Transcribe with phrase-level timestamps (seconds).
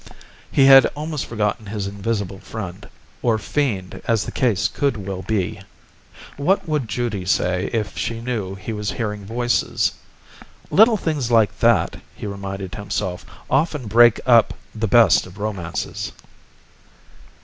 [0.51, 2.89] He had almost forgotten his invisible friend.
[3.21, 5.61] Or fiend, as the case could well be.
[6.37, 9.91] What would Judy say if she knew he was hearing voices?
[10.71, 16.11] Little things like that, he reminded himself, often break up the best of romances.